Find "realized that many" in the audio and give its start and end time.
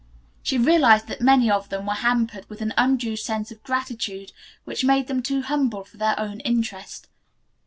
0.57-1.51